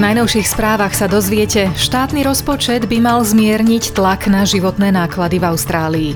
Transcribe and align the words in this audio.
V 0.00 0.08
najnovších 0.08 0.48
správach 0.48 0.96
sa 0.96 1.12
dozviete, 1.12 1.68
štátny 1.76 2.24
rozpočet 2.24 2.88
by 2.88 3.04
mal 3.04 3.20
zmierniť 3.20 3.92
tlak 3.92 4.32
na 4.32 4.48
životné 4.48 4.96
náklady 4.96 5.36
v 5.36 5.44
Austrálii. 5.44 6.10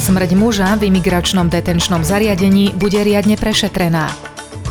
Smrť 0.00 0.32
muža 0.32 0.72
v 0.80 0.88
imigračnom 0.88 1.52
detenčnom 1.52 2.08
zariadení 2.08 2.72
bude 2.72 2.96
riadne 2.96 3.36
prešetrená. 3.36 4.08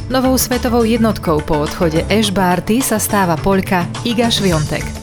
Novou 0.09 0.33
svetovou 0.41 0.81
jednotkou 0.89 1.37
po 1.45 1.69
odchode 1.69 2.01
Ash 2.09 2.33
Barty 2.33 2.81
sa 2.81 2.97
stáva 2.97 3.37
Poľka 3.37 3.85
Iga 4.01 4.33
Šviontek. 4.33 4.96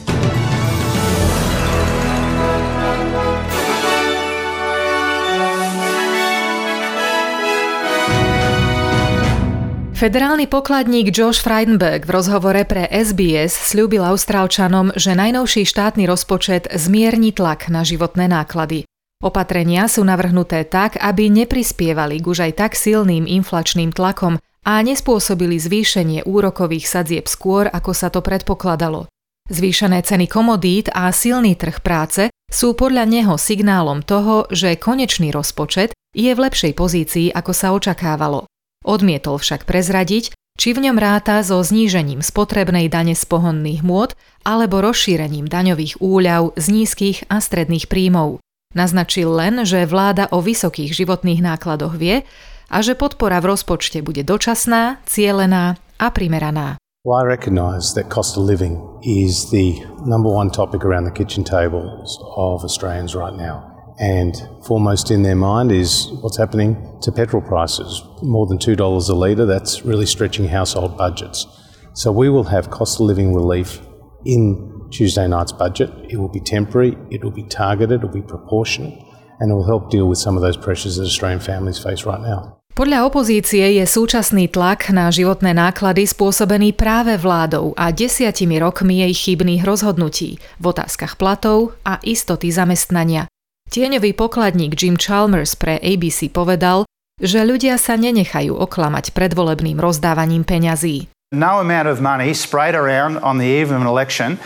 Federálny 10.05 10.45
pokladník 10.45 11.09
Josh 11.09 11.41
Frydenberg 11.41 12.05
v 12.05 12.13
rozhovore 12.13 12.61
pre 12.69 12.85
SBS 12.85 13.57
slúbil 13.57 14.05
Austrálčanom, 14.05 14.93
že 14.93 15.17
najnovší 15.17 15.65
štátny 15.65 16.05
rozpočet 16.05 16.69
zmierni 16.69 17.33
tlak 17.33 17.73
na 17.73 17.81
životné 17.81 18.29
náklady. 18.29 18.85
Opatrenia 19.25 19.89
sú 19.89 20.05
navrhnuté 20.05 20.61
tak, 20.69 21.01
aby 21.01 21.33
neprispievali 21.33 22.21
k 22.21 22.25
už 22.29 22.37
aj 22.45 22.53
tak 22.53 22.71
silným 22.77 23.25
inflačným 23.25 23.89
tlakom 23.89 24.37
a 24.61 24.77
nespôsobili 24.85 25.57
zvýšenie 25.57 26.21
úrokových 26.29 26.85
sadzieb 26.85 27.25
skôr, 27.25 27.65
ako 27.65 27.97
sa 27.97 28.13
to 28.13 28.21
predpokladalo. 28.21 29.09
Zvýšené 29.49 30.05
ceny 30.05 30.29
komodít 30.29 30.93
a 30.93 31.09
silný 31.09 31.57
trh 31.57 31.81
práce 31.81 32.29
sú 32.45 32.77
podľa 32.77 33.09
neho 33.09 33.41
signálom 33.41 34.05
toho, 34.05 34.45
že 34.53 34.77
konečný 34.77 35.33
rozpočet 35.33 35.97
je 36.13 36.29
v 36.29 36.43
lepšej 36.45 36.77
pozícii, 36.77 37.33
ako 37.33 37.51
sa 37.57 37.73
očakávalo. 37.73 38.45
Odmietol 38.85 39.41
však 39.41 39.65
prezradiť, 39.65 40.37
či 40.55 40.77
v 40.77 40.87
ňom 40.87 41.01
ráta 41.01 41.41
so 41.41 41.59
znížením 41.59 42.21
spotrebnej 42.21 42.87
dane 42.87 43.17
z 43.17 43.25
pohonných 43.25 43.81
môd 43.81 44.13
alebo 44.45 44.79
rozšírením 44.79 45.49
daňových 45.49 45.99
úľav 45.99 46.53
z 46.55 46.65
nízkych 46.69 47.17
a 47.27 47.41
stredných 47.41 47.89
príjmov. 47.89 48.39
Naznačil 48.77 49.33
len, 49.33 49.65
že 49.65 49.89
vláda 49.89 50.29
o 50.29 50.39
vysokých 50.39 50.93
životných 50.93 51.41
nákladoch 51.41 51.97
vie 51.97 52.23
a 52.69 52.77
že 52.85 52.93
podpora 52.93 53.41
v 53.41 53.57
rozpočte 53.57 54.05
bude 54.05 54.21
dočasná, 54.21 55.01
cielená 55.09 55.81
a 55.97 56.07
primeraná. 56.13 56.77
Well, 57.05 57.21
I 57.21 57.25
recognise 57.25 57.93
that 57.93 58.09
cost 58.09 58.37
of 58.37 58.49
living 58.49 58.81
is 59.05 59.49
the 59.53 59.77
number 60.05 60.29
one 60.29 60.49
topic 60.49 60.81
around 60.81 61.05
the 61.05 61.13
kitchen 61.13 61.45
tables 61.45 62.17
of 62.37 62.65
Australians 62.65 63.13
right 63.13 63.35
now. 63.35 63.74
And 63.99 64.35
foremost 64.67 65.09
in 65.09 65.23
their 65.23 65.35
mind 65.35 65.71
is 65.71 66.11
what's 66.21 66.37
happening 66.37 66.99
to 67.01 67.11
petrol 67.11 67.41
prices. 67.41 68.03
More 68.21 68.45
than 68.45 68.57
$2 68.57 69.09
a 69.09 69.13
litre, 69.13 69.45
that's 69.45 69.85
really 69.85 70.05
stretching 70.05 70.47
household 70.47 70.97
budgets. 70.97 71.47
So 71.93 72.11
we 72.11 72.29
will 72.29 72.43
have 72.43 72.69
cost 72.69 72.99
of 72.99 73.07
living 73.07 73.33
relief 73.33 73.79
in 74.25 74.89
Tuesday 74.91 75.27
night's 75.27 75.53
budget. 75.53 75.89
It 76.09 76.17
will 76.17 76.29
be 76.31 76.41
temporary, 76.41 76.97
it 77.09 77.23
will 77.23 77.31
be 77.31 77.47
targeted, 77.47 78.03
it 78.03 78.05
will 78.05 78.13
be 78.13 78.21
proportionate, 78.21 78.99
and 79.39 79.51
it 79.51 79.53
will 79.53 79.65
help 79.65 79.89
deal 79.89 80.07
with 80.09 80.19
some 80.19 80.35
of 80.35 80.43
those 80.43 80.57
pressures 80.57 80.97
that 80.97 81.05
Australian 81.05 81.39
families 81.39 81.79
face 81.79 82.05
right 82.05 82.21
now. 82.21 82.59
Podľa 82.75 83.07
opozície 83.07 83.79
je 83.79 83.87
súčasný 83.87 84.51
tlak 84.51 84.91
na 84.91 85.07
životné 85.07 85.55
náklady 85.55 86.03
spôsobený 86.03 86.75
práve 86.75 87.15
vládou 87.15 87.71
a 87.79 87.95
desiatimi 87.95 88.59
rokmi 88.59 88.99
jej 89.07 89.15
chybných 89.15 89.63
rozhodnutí 89.63 90.43
v 90.59 90.65
otázkach 90.67 91.15
platov 91.15 91.79
a 91.87 92.03
istoty 92.03 92.51
zamestnania. 92.51 93.31
Tieňový 93.75 94.15
pokladník 94.15 94.71
Jim 94.79 94.95
Chalmers 94.95 95.51
pre 95.59 95.75
ABC 95.83 96.31
povedal, 96.31 96.87
že 97.19 97.43
ľudia 97.43 97.75
sa 97.75 97.99
nenechajú 97.99 98.55
oklamať 98.55 99.11
predvolebným 99.11 99.83
rozdávaním 99.83 100.47
peňazí. 100.47 101.11
No 101.35 101.59
amount 101.59 101.91
of 101.91 101.99
money 101.99 102.31
sprayed 102.31 102.71
around 102.71 103.19
on 103.19 103.35
the 103.35 103.43
eve 103.43 103.75
of 103.75 103.83
an 103.83 103.89
election 103.89 104.39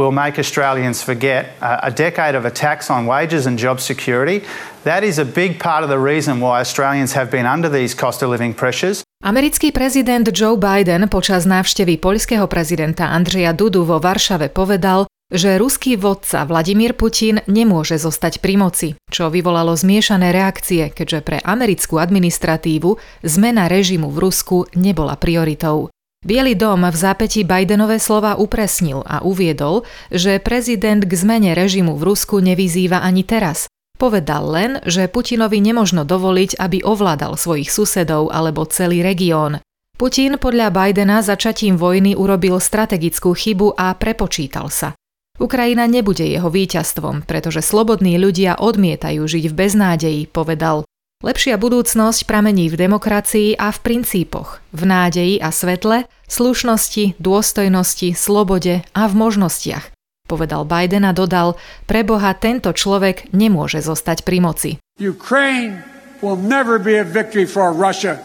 will 0.00 0.16
make 0.16 0.40
Australians 0.40 1.04
forget 1.04 1.52
a 1.60 1.92
decade 1.92 2.32
of 2.32 2.48
attacks 2.48 2.88
on 2.88 3.04
wages 3.04 3.44
and 3.44 3.60
job 3.60 3.84
security. 3.84 4.40
That 4.88 5.04
is 5.04 5.20
a 5.20 5.28
big 5.28 5.60
part 5.60 5.84
of 5.84 5.92
the 5.92 6.00
reason 6.00 6.40
why 6.40 6.64
Australians 6.64 7.12
have 7.12 7.28
been 7.28 7.44
under 7.44 7.68
these 7.68 7.92
cost 7.92 8.24
of 8.24 8.32
living 8.32 8.56
pressures. 8.56 9.04
Americký 9.20 9.76
prezident 9.76 10.24
Joe 10.32 10.56
Biden 10.56 11.04
počas 11.12 11.44
návštevy 11.44 12.00
poľského 12.00 12.48
prezidenta 12.48 13.12
Andreja 13.12 13.52
Dudu 13.52 13.84
vo 13.84 14.00
Varšave 14.00 14.48
povedal, 14.48 15.04
že 15.30 15.56
ruský 15.56 15.94
vodca 15.94 16.42
Vladimír 16.42 16.98
Putin 16.98 17.40
nemôže 17.46 17.96
zostať 17.96 18.42
pri 18.42 18.54
moci, 18.58 18.88
čo 19.08 19.30
vyvolalo 19.30 19.78
zmiešané 19.78 20.34
reakcie, 20.34 20.90
keďže 20.90 21.22
pre 21.22 21.38
americkú 21.40 22.02
administratívu 22.02 23.22
zmena 23.22 23.70
režimu 23.70 24.10
v 24.10 24.18
Rusku 24.18 24.66
nebola 24.74 25.14
prioritou. 25.14 25.88
Bielý 26.20 26.52
dom 26.52 26.84
v 26.84 26.92
zápäti 26.92 27.48
Bidenové 27.48 27.96
slova 27.96 28.36
upresnil 28.36 29.00
a 29.08 29.24
uviedol, 29.24 29.88
že 30.12 30.36
prezident 30.36 31.00
k 31.00 31.16
zmene 31.16 31.56
režimu 31.56 31.96
v 31.96 32.12
Rusku 32.12 32.44
nevyzýva 32.44 33.00
ani 33.00 33.24
teraz. 33.24 33.64
Povedal 33.96 34.44
len, 34.52 34.70
že 34.84 35.08
Putinovi 35.08 35.64
nemožno 35.64 36.04
dovoliť, 36.04 36.60
aby 36.60 36.84
ovládal 36.84 37.40
svojich 37.40 37.72
susedov 37.72 38.28
alebo 38.36 38.68
celý 38.68 39.00
región. 39.00 39.64
Putin 39.96 40.40
podľa 40.40 40.72
Bidena 40.72 41.20
začatím 41.20 41.76
vojny 41.76 42.16
urobil 42.16 42.56
strategickú 42.56 43.36
chybu 43.36 43.76
a 43.76 43.92
prepočítal 43.96 44.72
sa. 44.72 44.96
Ukrajina 45.40 45.88
nebude 45.88 46.28
jeho 46.28 46.52
víťazstvom, 46.52 47.24
pretože 47.24 47.64
slobodní 47.64 48.20
ľudia 48.20 48.60
odmietajú 48.60 49.24
žiť 49.24 49.48
v 49.48 49.54
beznádeji, 49.56 50.22
povedal. 50.28 50.84
Lepšia 51.24 51.56
budúcnosť 51.56 52.28
pramení 52.28 52.68
v 52.68 52.76
demokracii 52.76 53.56
a 53.56 53.72
v 53.72 53.78
princípoch, 53.80 54.60
v 54.76 54.82
nádeji 54.84 55.40
a 55.40 55.48
svetle, 55.48 56.04
slušnosti, 56.28 57.16
dôstojnosti, 57.16 58.12
slobode 58.12 58.84
a 58.92 59.02
v 59.08 59.14
možnostiach. 59.16 59.96
Povedal 60.28 60.68
Biden 60.68 61.08
a 61.08 61.16
dodal, 61.16 61.56
pre 61.88 62.04
Boha 62.04 62.36
tento 62.36 62.72
človek 62.76 63.32
nemôže 63.32 63.80
zostať 63.80 64.24
pri 64.28 64.38
moci. 64.44 64.70
Ukraine 65.00 65.80
will 66.20 66.36
never 66.36 66.76
be 66.76 67.00
a 67.00 67.04
victory 67.04 67.48
for 67.48 67.72
Russia, 67.72 68.20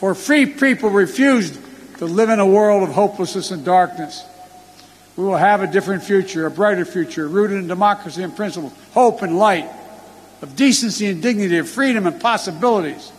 for 0.00 0.16
free 0.16 0.48
people 0.48 0.88
refused 0.88 1.60
to 2.00 2.08
live 2.08 2.32
in 2.32 2.40
a 2.40 2.48
world 2.48 2.84
of 2.84 2.96
hopelessness 2.96 3.52
and 3.52 3.64
darkness. 3.68 4.24
We 5.18 5.26
will 5.26 5.42
have 5.42 5.66
a 5.66 5.66
different 5.66 6.06
future, 6.06 6.46
a 6.46 6.50
brighter 6.50 6.86
future, 6.86 7.26
rooted 7.26 7.58
in 7.58 7.66
democracy 7.66 8.22
and 8.22 8.30
principles, 8.30 8.70
hope 8.94 9.18
and 9.26 9.34
light, 9.34 9.66
of 10.38 10.54
decency 10.54 11.10
and 11.10 11.18
dignity, 11.18 11.58
of 11.58 11.66
freedom 11.66 12.06
and 12.06 12.22
possibilities. 12.22 13.10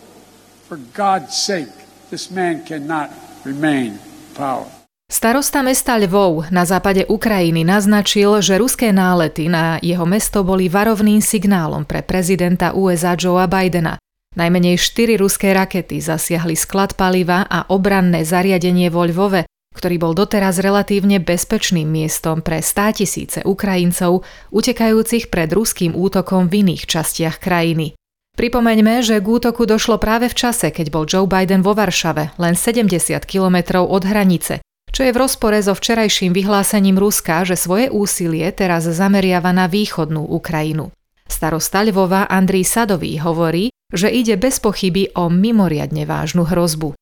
For 0.72 0.80
God's 0.96 1.36
sake, 1.36 1.68
this 2.08 2.32
man 2.32 2.64
cannot 2.64 3.12
remain 3.44 4.00
in 4.00 4.32
power. 4.32 4.64
Starosta 5.12 5.60
mesta 5.60 6.00
Lvov 6.00 6.48
na 6.56 6.64
západe 6.64 7.04
Ukrajiny 7.04 7.68
naznačil, 7.68 8.40
že 8.40 8.56
ruské 8.56 8.96
nálety 8.96 9.52
na 9.52 9.82
jeho 9.84 10.08
mesto 10.08 10.48
boli 10.48 10.72
varovným 10.72 11.20
signálom 11.20 11.84
pre 11.84 12.00
prezidenta 12.00 12.72
USA 12.80 13.20
Joea 13.20 13.52
Bidena. 13.52 14.00
Najmenej 14.40 14.80
štyri 14.80 15.20
ruské 15.20 15.52
rakety 15.52 16.00
zasiahli 16.00 16.56
sklad 16.56 16.96
paliva 16.96 17.44
a 17.44 17.68
obranné 17.68 18.24
zariadenie 18.24 18.88
vo 18.88 19.04
Lvove, 19.04 19.50
ktorý 19.80 19.96
bol 19.96 20.12
doteraz 20.12 20.60
relatívne 20.60 21.24
bezpečným 21.24 21.88
miestom 21.88 22.44
pre 22.44 22.60
státisíce 22.60 23.48
Ukrajincov 23.48 24.28
utekajúcich 24.52 25.32
pred 25.32 25.48
ruským 25.48 25.96
útokom 25.96 26.52
v 26.52 26.68
iných 26.68 26.84
častiach 26.84 27.40
krajiny. 27.40 27.96
Pripomeňme, 28.36 29.00
že 29.00 29.24
k 29.24 29.28
útoku 29.28 29.64
došlo 29.64 29.96
práve 29.96 30.28
v 30.28 30.36
čase, 30.36 30.76
keď 30.76 30.88
bol 30.92 31.08
Joe 31.08 31.28
Biden 31.28 31.64
vo 31.64 31.72
Varšave, 31.72 32.36
len 32.36 32.60
70 32.60 32.92
kilometrov 33.24 33.88
od 33.88 34.04
hranice, 34.04 34.60
čo 34.92 35.08
je 35.08 35.16
v 35.16 35.22
rozpore 35.22 35.60
so 35.64 35.72
včerajším 35.72 36.36
vyhlásením 36.36 37.00
Ruska, 37.00 37.48
že 37.48 37.56
svoje 37.56 37.88
úsilie 37.88 38.52
teraz 38.52 38.84
zameriava 38.84 39.56
na 39.56 39.72
východnú 39.72 40.28
Ukrajinu. 40.28 40.92
Starosta 41.30 41.86
Lvova 41.86 42.26
Andrii 42.26 42.66
Sadový 42.66 43.22
hovorí, 43.22 43.69
že 43.94 44.10
ide 44.10 44.38
bez 44.38 44.60
pochyby 44.60 45.10
o 45.16 45.30
mimoriadne 45.30 46.06
vážnu 46.06 46.44
hrozbu. 46.46 46.94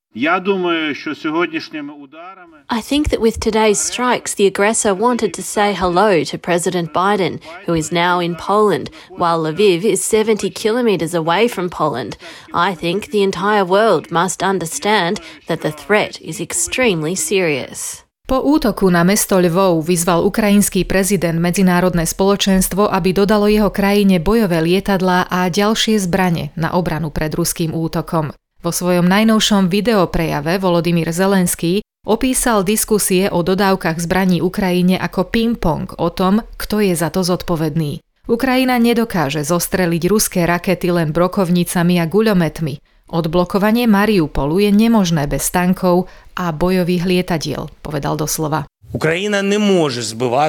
I 2.70 2.82
think 2.82 3.10
that 3.10 3.22
with 3.22 3.40
today's 3.40 3.80
strikes, 3.80 4.34
the 4.34 4.48
aggressor 4.48 4.96
wanted 4.96 5.34
to 5.34 5.44
say 5.44 5.74
hello 5.74 6.24
to 6.24 6.38
President 6.40 6.92
Biden, 6.92 7.40
who 7.68 7.76
is 7.76 7.92
now 7.92 8.20
in 8.20 8.36
Poland, 8.36 8.90
while 9.10 9.44
Lviv 9.44 9.86
is 9.86 10.04
70 10.04 10.50
kilometres 10.50 11.14
away 11.14 11.48
from 11.48 11.70
Poland. 11.70 12.18
I 12.52 12.74
think 12.74 13.12
the 13.12 13.22
entire 13.22 13.66
world 13.66 14.10
must 14.10 14.42
understand 14.42 15.20
that 15.48 15.62
the 15.62 15.72
threat 15.72 16.20
is 16.22 16.42
extremely 16.42 17.14
serious. 17.14 18.07
Po 18.28 18.44
útoku 18.44 18.92
na 18.92 19.08
mesto 19.08 19.40
Lvov 19.40 19.88
vyzval 19.88 20.20
ukrajinský 20.28 20.84
prezident 20.84 21.40
medzinárodné 21.40 22.04
spoločenstvo, 22.04 22.92
aby 22.92 23.16
dodalo 23.16 23.48
jeho 23.48 23.72
krajine 23.72 24.20
bojové 24.20 24.60
lietadlá 24.60 25.32
a 25.32 25.48
ďalšie 25.48 25.96
zbrane 25.96 26.52
na 26.60 26.76
obranu 26.76 27.08
pred 27.08 27.32
ruským 27.32 27.72
útokom. 27.72 28.36
Vo 28.60 28.72
svojom 28.76 29.08
najnovšom 29.08 29.72
videoprejave 29.72 30.60
Volodymyr 30.60 31.16
Zelenský 31.16 31.80
opísal 32.04 32.68
diskusie 32.68 33.32
o 33.32 33.48
dodávkach 33.48 33.96
zbraní 33.96 34.44
Ukrajine 34.44 35.00
ako 35.00 35.32
ping-pong 35.32 35.96
o 35.96 36.12
tom, 36.12 36.44
kto 36.60 36.84
je 36.84 37.00
za 37.00 37.08
to 37.08 37.24
zodpovedný. 37.24 38.04
Ukrajina 38.28 38.76
nedokáže 38.76 39.48
zostreliť 39.48 40.04
ruské 40.12 40.44
rakety 40.44 40.92
len 40.92 41.16
brokovnicami 41.16 41.96
a 41.96 42.04
guľometmi. 42.04 42.87
Odblokovanie 43.08 43.88
Mariupolu 43.88 44.60
je 44.60 44.68
nemožné 44.68 45.32
bez 45.32 45.48
tankov 45.48 46.12
a 46.36 46.52
bojových 46.52 47.08
lietadiel, 47.08 47.72
povedal 47.80 48.20
doslova. 48.20 48.68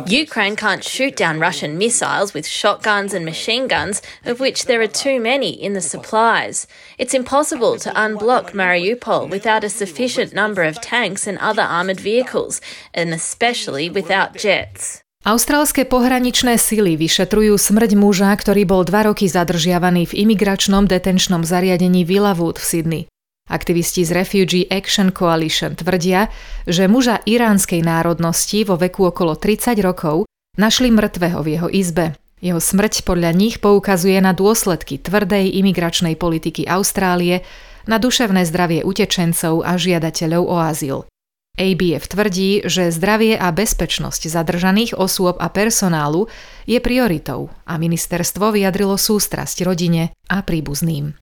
Ukraine 0.08 0.56
can't 0.56 0.84
shoot 0.84 1.16
down 1.16 1.38
Russian 1.38 1.78
missiles 1.78 2.34
with 2.34 2.46
shotguns 2.46 3.14
and 3.14 3.24
machine 3.24 3.66
guns, 3.66 4.02
of 4.24 4.38
which 4.38 4.66
there 4.66 4.80
are 4.80 4.90
too 4.90 5.18
many 5.18 5.50
in 5.50 5.74
the 5.74 5.80
supplies. 5.80 6.66
It's 6.98 7.14
impossible 7.14 7.78
to 7.82 7.94
unblock 7.94 8.54
Mariupol 8.54 9.30
without 9.30 9.64
a 9.64 9.70
sufficient 9.70 10.34
number 10.34 10.62
of 10.62 10.80
tanks 10.80 11.26
and 11.26 11.38
other 11.38 11.62
armoured 11.62 12.00
vehicles, 12.00 12.60
and 12.94 13.14
especially 13.14 13.90
without 13.90 14.38
jets. 14.38 15.02
Austrálske 15.28 15.84
pohraničné 15.84 16.56
sily 16.56 16.96
vyšetrujú 16.96 17.60
smrť 17.60 18.00
muža, 18.00 18.32
ktorý 18.32 18.64
bol 18.64 18.80
dva 18.88 19.12
roky 19.12 19.28
zadržiavaný 19.28 20.08
v 20.08 20.24
imigračnom 20.24 20.88
detenčnom 20.88 21.44
zariadení 21.44 22.08
Villawood 22.08 22.56
v 22.56 22.64
Sydney. 22.64 23.02
Aktivisti 23.52 24.08
z 24.08 24.16
Refugee 24.16 24.64
Action 24.72 25.12
Coalition 25.12 25.76
tvrdia, 25.76 26.32
že 26.64 26.88
muža 26.88 27.20
iránskej 27.28 27.84
národnosti 27.84 28.64
vo 28.64 28.80
veku 28.80 29.12
okolo 29.12 29.36
30 29.36 29.76
rokov 29.84 30.24
našli 30.56 30.88
mŕtvého 30.88 31.40
v 31.44 31.48
jeho 31.56 31.68
izbe. 31.68 32.16
Jeho 32.38 32.62
smrť 32.62 33.02
podľa 33.02 33.34
nich 33.34 33.58
poukazuje 33.58 34.16
na 34.24 34.32
dôsledky 34.32 34.96
tvrdej 34.96 35.50
imigračnej 35.60 36.14
politiky 36.14 36.64
Austrálie, 36.64 37.44
na 37.88 37.96
duševné 37.96 38.44
zdravie 38.44 38.80
utečencov 38.84 39.64
a 39.64 39.74
žiadateľov 39.80 40.42
o 40.44 40.56
azyl. 40.60 40.98
ABF 41.58 42.06
tvrdí, 42.06 42.62
že 42.64 42.94
zdravie 42.94 43.34
a 43.34 43.50
bezpečnosť 43.50 44.30
zadržaných 44.30 44.94
osôb 44.94 45.42
a 45.42 45.50
personálu 45.50 46.30
je 46.70 46.78
prioritou 46.78 47.50
a 47.66 47.74
ministerstvo 47.76 48.54
vyjadrilo 48.54 48.94
sústrasť 48.94 49.66
rodine 49.66 50.14
a 50.30 50.46
príbuzným. 50.46 51.18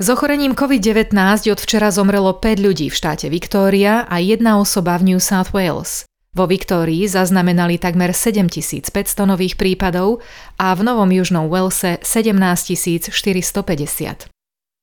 S 0.00 0.06
ochorením 0.08 0.56
COVID-19 0.56 1.16
od 1.48 1.60
včera 1.60 1.88
zomrelo 1.88 2.36
5 2.36 2.60
ľudí 2.60 2.88
v 2.88 2.96
štáte 2.96 3.32
Victoria 3.32 4.04
a 4.04 4.20
jedna 4.20 4.60
osoba 4.60 5.00
v 5.00 5.12
New 5.12 5.20
South 5.20 5.56
Wales. 5.56 6.08
Vo 6.30 6.46
Viktórii 6.46 7.10
zaznamenali 7.10 7.74
takmer 7.74 8.14
7500 8.14 8.94
nových 9.26 9.58
prípadov 9.58 10.22
a 10.62 10.78
v 10.78 10.86
Novom 10.86 11.10
Južnom 11.10 11.50
Walese 11.50 11.98
17 12.06 13.10
450. 13.10 14.39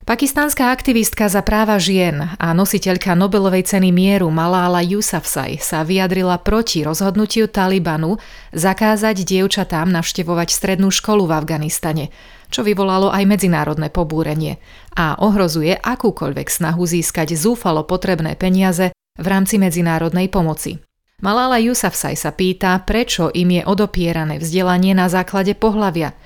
Pakistánska 0.07 0.71
aktivistka 0.71 1.27
za 1.27 1.44
práva 1.44 1.75
žien 1.83 2.31
a 2.39 2.56
nositeľka 2.56 3.12
Nobelovej 3.12 3.68
ceny 3.68 3.92
mieru 3.92 4.31
Malala 4.31 4.80
Yousafzai 4.80 5.59
sa 5.59 5.83
vyjadrila 5.83 6.39
proti 6.39 6.80
rozhodnutiu 6.80 7.51
Talibanu 7.51 8.15
zakázať 8.56 9.27
dievčatám 9.27 9.92
navštevovať 9.92 10.48
strednú 10.48 10.95
školu 10.95 11.27
v 11.27 11.36
Afganistane, 11.36 12.06
čo 12.48 12.63
vyvolalo 12.63 13.12
aj 13.12 13.27
medzinárodné 13.27 13.92
pobúrenie 13.92 14.63
a 14.95 15.19
ohrozuje 15.19 15.75
akúkoľvek 15.75 16.48
snahu 16.56 16.88
získať 16.88 17.36
zúfalo 17.36 17.83
potrebné 17.83 18.39
peniaze 18.39 18.95
v 19.19 19.27
rámci 19.27 19.59
medzinárodnej 19.59 20.31
pomoci. 20.31 20.80
Malala 21.19 21.59
Yousafzai 21.59 22.15
sa 22.15 22.31
pýta, 22.31 22.80
prečo 22.80 23.27
im 23.36 23.59
je 23.59 23.68
odopierané 23.68 24.39
vzdelanie 24.39 24.95
na 24.95 25.12
základe 25.12 25.51
pohlavia– 25.51 26.15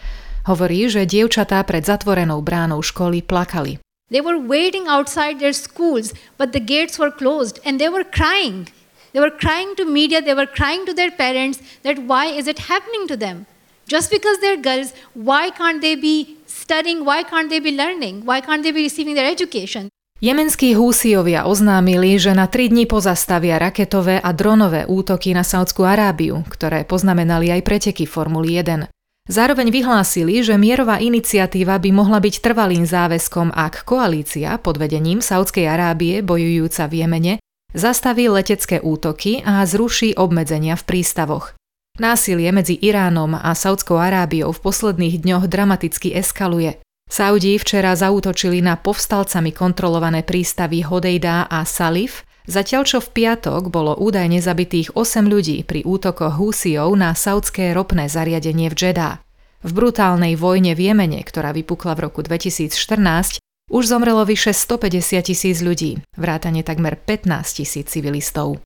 Hovorí, 0.46 0.90
že 0.90 1.06
dievčatá 1.06 1.62
pred 1.62 1.86
zatvorenou 1.86 2.42
bránou 2.42 2.82
školy 2.82 3.22
plakali. 3.22 3.78
They 4.12 4.20
were 4.20 4.42
waiting 4.42 4.92
outside 4.92 5.40
their 5.40 5.56
schools, 5.56 6.12
but 6.36 6.52
the 6.52 6.60
gates 6.60 7.00
were 7.00 7.14
closed 7.14 7.64
and 7.64 7.80
they 7.80 7.88
were 7.88 8.04
crying. 8.04 8.68
They 9.16 9.24
were 9.24 9.32
crying 9.32 9.76
to 9.80 9.88
media, 9.88 10.20
they 10.20 10.36
were 10.36 10.48
crying 10.48 10.84
to 10.88 10.94
their 10.96 11.12
parents 11.12 11.64
that 11.84 12.00
why 12.08 12.28
is 12.28 12.48
it 12.48 12.68
happening 12.68 13.08
to 13.08 13.16
them? 13.16 13.48
Just 13.88 14.12
because 14.12 14.40
they're 14.40 14.60
girls, 14.60 14.96
why 15.16 15.52
can't 15.52 15.84
they 15.84 15.96
be 15.96 16.40
studying? 16.48 17.04
Why 17.04 17.24
can't 17.24 17.52
they 17.52 17.60
be 17.60 17.76
learning? 17.76 18.24
Why 18.24 18.40
can't 18.40 18.64
they 18.64 18.72
be 18.72 18.88
receiving 18.88 19.16
their 19.16 19.28
education? 19.28 19.92
Jemenskí 20.22 20.78
húsiovia 20.78 21.50
oznámili, 21.50 22.14
že 22.22 22.38
na 22.38 22.46
tri 22.46 22.70
dni 22.70 22.86
pozastavia 22.86 23.58
raketové 23.58 24.22
a 24.22 24.30
dronové 24.30 24.86
útoky 24.86 25.34
na 25.34 25.42
Saudskú 25.42 25.82
Arábiu, 25.82 26.46
ktoré 26.46 26.86
poznamenali 26.86 27.50
aj 27.50 27.66
preteky 27.66 28.06
Formuly 28.06 28.62
1. 28.62 28.86
Zároveň 29.32 29.72
vyhlásili, 29.72 30.44
že 30.44 30.60
mierová 30.60 31.00
iniciatíva 31.00 31.80
by 31.80 31.90
mohla 31.96 32.20
byť 32.20 32.44
trvalým 32.44 32.84
záväzkom, 32.84 33.56
ak 33.56 33.88
koalícia 33.88 34.60
pod 34.60 34.76
vedením 34.76 35.24
Saudskej 35.24 35.72
Arábie 35.72 36.20
bojujúca 36.20 36.92
v 36.92 36.94
Jemene 37.00 37.34
zastaví 37.72 38.28
letecké 38.28 38.84
útoky 38.84 39.40
a 39.48 39.64
zruší 39.64 40.20
obmedzenia 40.20 40.76
v 40.76 40.84
prístavoch. 40.84 41.56
Násilie 41.96 42.52
medzi 42.52 42.76
Iránom 42.76 43.32
a 43.32 43.56
Saudskou 43.56 43.96
Arábiou 43.96 44.52
v 44.52 44.64
posledných 44.68 45.24
dňoch 45.24 45.48
dramaticky 45.48 46.12
eskaluje. 46.12 46.84
Saudí 47.08 47.56
včera 47.56 47.96
zautočili 47.96 48.60
na 48.60 48.76
povstalcami 48.76 49.56
kontrolované 49.56 50.28
prístavy 50.28 50.84
Hodejda 50.84 51.48
a 51.48 51.64
Salif– 51.64 52.28
Zatiaľ 52.50 52.84
čo 52.90 52.98
v 52.98 53.10
piatok 53.14 53.70
bolo 53.70 53.94
údajne 53.94 54.42
zabitých 54.42 54.98
8 54.98 55.30
ľudí 55.30 55.62
pri 55.62 55.86
útokoch 55.86 56.42
Húsiov 56.42 56.90
na 56.98 57.14
saudské 57.14 57.70
ropné 57.78 58.10
zariadenie 58.10 58.74
v 58.74 58.76
Džedá. 58.76 59.22
V 59.62 59.72
brutálnej 59.78 60.34
vojne 60.34 60.74
v 60.74 60.90
Jemene, 60.90 61.22
ktorá 61.22 61.54
vypukla 61.54 61.94
v 61.94 62.10
roku 62.10 62.26
2014, 62.26 63.38
už 63.70 63.84
zomrelo 63.86 64.26
vyše 64.26 64.58
150 64.58 65.22
tisíc 65.22 65.62
ľudí, 65.62 66.02
vrátane 66.18 66.66
takmer 66.66 66.98
15 66.98 67.62
tisíc 67.62 67.94
civilistov. 67.94 68.60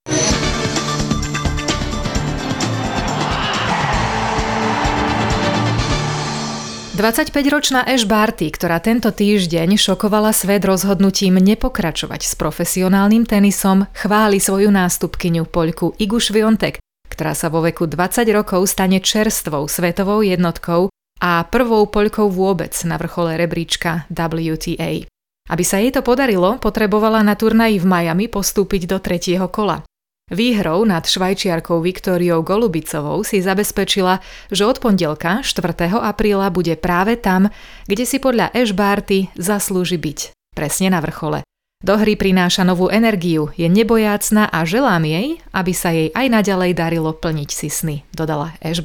25-ročná 6.96 7.84
Ash 7.84 8.08
Barty, 8.08 8.48
ktorá 8.48 8.80
tento 8.80 9.12
týždeň 9.12 9.76
šokovala 9.76 10.32
svet 10.32 10.64
rozhodnutím 10.64 11.44
nepokračovať 11.44 12.24
s 12.24 12.40
profesionálnym 12.40 13.28
tenisom, 13.28 13.92
chváli 13.92 14.40
svoju 14.40 14.72
nástupkyňu 14.72 15.44
Poľku 15.44 16.00
Igu 16.00 16.24
Šviontek, 16.24 16.80
ktorá 17.12 17.36
sa 17.36 17.52
vo 17.52 17.60
veku 17.60 17.92
20 17.92 18.24
rokov 18.32 18.72
stane 18.72 19.04
čerstvou 19.04 19.68
svetovou 19.68 20.24
jednotkou 20.24 20.88
a 21.20 21.44
prvou 21.44 21.84
Poľkou 21.92 22.32
vôbec 22.32 22.72
na 22.88 22.96
vrchole 22.96 23.36
rebríčka 23.36 24.08
WTA. 24.08 25.04
Aby 25.52 25.64
sa 25.68 25.84
jej 25.84 25.92
to 25.92 26.00
podarilo, 26.00 26.64
potrebovala 26.64 27.20
na 27.28 27.36
turnaji 27.36 27.76
v 27.76 27.92
Miami 27.92 28.32
postúpiť 28.32 28.88
do 28.88 29.04
tretieho 29.04 29.52
kola. 29.52 29.84
Výhrou 30.26 30.90
nad 30.90 31.06
švajčiarkou 31.06 31.86
Viktóriou 31.86 32.42
Golubicovou 32.42 33.22
si 33.22 33.46
zabezpečila, 33.46 34.26
že 34.50 34.66
od 34.66 34.82
pondelka 34.82 35.46
4. 35.46 35.62
apríla 36.02 36.50
bude 36.50 36.74
práve 36.82 37.14
tam, 37.14 37.54
kde 37.86 38.10
si 38.10 38.18
podľa 38.18 38.50
Ash 38.50 38.74
Barty 38.74 39.30
zaslúži 39.38 40.02
byť. 40.02 40.34
Presne 40.58 40.90
na 40.90 40.98
vrchole. 41.06 41.46
Do 41.86 41.94
hry 42.02 42.18
prináša 42.18 42.66
novú 42.66 42.90
energiu, 42.90 43.54
je 43.54 43.70
nebojácna 43.70 44.50
a 44.50 44.66
želám 44.66 45.06
jej, 45.06 45.28
aby 45.54 45.74
sa 45.78 45.94
jej 45.94 46.10
aj 46.10 46.26
naďalej 46.42 46.74
darilo 46.74 47.14
plniť 47.14 47.50
si 47.54 47.70
sny, 47.70 48.02
dodala 48.10 48.58
Ash 48.66 48.82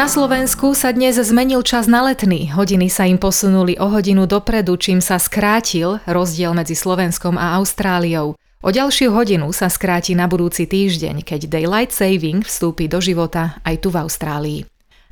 Na 0.00 0.08
Slovensku 0.08 0.72
sa 0.72 0.96
dnes 0.96 1.20
zmenil 1.20 1.60
čas 1.60 1.84
na 1.84 2.00
letný. 2.00 2.48
Hodiny 2.56 2.88
sa 2.88 3.04
im 3.04 3.20
posunuli 3.20 3.76
o 3.76 3.84
hodinu 3.92 4.24
dopredu, 4.24 4.80
čím 4.80 5.04
sa 5.04 5.20
skrátil 5.20 6.00
rozdiel 6.08 6.56
medzi 6.56 6.72
Slovenskom 6.72 7.36
a 7.36 7.60
Austráliou. 7.60 8.32
O 8.64 8.68
ďalšiu 8.72 9.12
hodinu 9.12 9.52
sa 9.52 9.68
skráti 9.68 10.16
na 10.16 10.24
budúci 10.24 10.64
týždeň, 10.64 11.20
keď 11.20 11.52
Daylight 11.52 11.92
Saving 11.92 12.40
vstúpi 12.40 12.88
do 12.88 12.96
života 12.96 13.60
aj 13.60 13.76
tu 13.84 13.92
v 13.92 14.00
Austrálii. 14.00 14.60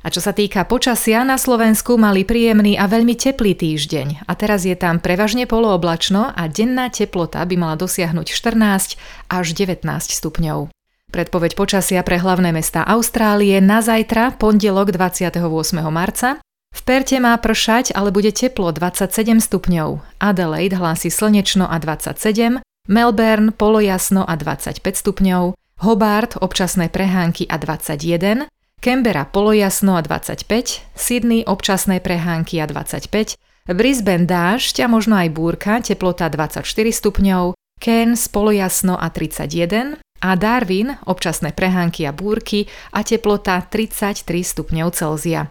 A 0.01 0.09
čo 0.09 0.25
sa 0.25 0.33
týka 0.33 0.65
počasia, 0.65 1.21
na 1.21 1.37
Slovensku 1.37 1.93
mali 1.93 2.25
príjemný 2.25 2.73
a 2.73 2.89
veľmi 2.89 3.13
teplý 3.13 3.53
týždeň 3.53 4.25
a 4.25 4.33
teraz 4.33 4.65
je 4.65 4.73
tam 4.73 4.97
prevažne 4.97 5.45
polooblačno 5.45 6.33
a 6.33 6.43
denná 6.49 6.89
teplota 6.89 7.45
by 7.45 7.55
mala 7.61 7.77
dosiahnuť 7.77 8.25
14 8.25 8.97
až 9.29 9.45
19 9.53 9.85
stupňov. 9.85 10.73
Predpoveď 11.09 11.57
počasia 11.57 12.05
pre 12.05 12.21
hlavné 12.21 12.53
mesta 12.53 12.85
Austrálie 12.85 13.57
na 13.57 13.81
zajtra, 13.81 14.37
pondelok 14.37 14.93
28. 14.93 15.41
marca. 15.89 16.37
V 16.69 16.81
Perte 16.85 17.17
má 17.17 17.33
pršať, 17.33 17.97
ale 17.97 18.13
bude 18.13 18.29
teplo 18.29 18.69
27 18.69 19.41
stupňov. 19.41 20.05
Adelaide 20.21 20.77
hlási 20.77 21.09
slnečno 21.09 21.65
a 21.65 21.81
27, 21.81 22.61
Melbourne 22.85 23.49
polojasno 23.49 24.21
a 24.21 24.33
25 24.37 24.85
stupňov, 24.85 25.57
Hobart 25.81 26.37
občasné 26.37 26.93
prehánky 26.93 27.49
a 27.49 27.57
21, 27.57 28.45
Canberra 28.77 29.25
polojasno 29.25 29.97
a 29.97 30.01
25, 30.05 30.45
Sydney 30.93 31.41
občasné 31.41 32.05
prehánky 32.05 32.61
a 32.61 32.69
25 32.69 33.33
Brisbane 33.69 34.25
dážď 34.25 34.85
a 34.85 34.87
možno 34.89 35.13
aj 35.21 35.29
búrka, 35.29 35.77
teplota 35.77 36.25
24 36.25 36.65
stupňov, 36.65 37.53
Cairns 37.77 38.25
polojasno 38.29 38.97
a 38.97 39.07
31 39.13 40.01
a 40.21 40.35
Darwin 40.35 40.99
občasné 41.07 41.55
prehánky 41.55 42.05
a 42.05 42.13
búrky 42.13 42.67
a 42.93 43.03
teplota 43.03 43.63
33 43.65 44.23
stupňov 44.27 44.89
Celzia. 44.95 45.47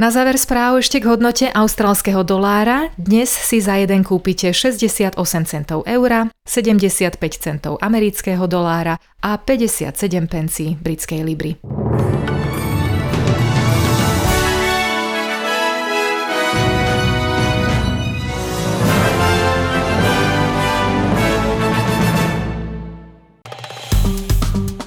Na 0.00 0.08
záver 0.08 0.40
správ 0.40 0.80
ešte 0.80 1.04
k 1.04 1.08
hodnote 1.12 1.52
austrálskeho 1.52 2.24
dolára. 2.24 2.88
Dnes 2.96 3.28
si 3.28 3.60
za 3.60 3.76
jeden 3.76 4.00
kúpite 4.00 4.48
68 4.48 5.20
centov 5.44 5.84
eura, 5.84 6.32
75 6.48 7.20
centov 7.36 7.76
amerického 7.76 8.48
dolára 8.48 8.96
a 9.20 9.36
57 9.36 9.92
pencí 10.32 10.80
britskej 10.80 11.20
libry. 11.20 11.60